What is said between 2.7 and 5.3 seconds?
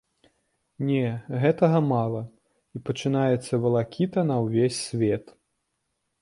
і пачынаецца валакіта на ўвесь свет.